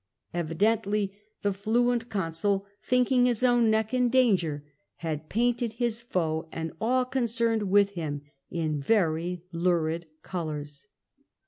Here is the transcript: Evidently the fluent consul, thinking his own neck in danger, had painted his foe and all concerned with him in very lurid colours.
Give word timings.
Evidently 0.33 1.15
the 1.43 1.53
fluent 1.53 2.09
consul, 2.09 2.65
thinking 2.81 3.27
his 3.27 3.43
own 3.43 3.69
neck 3.69 3.93
in 3.93 4.09
danger, 4.09 4.63
had 4.95 5.29
painted 5.29 5.73
his 5.73 6.01
foe 6.01 6.49
and 6.51 6.73
all 6.81 7.05
concerned 7.05 7.69
with 7.69 7.91
him 7.91 8.23
in 8.49 8.81
very 8.81 9.43
lurid 9.51 10.07
colours. 10.23 10.87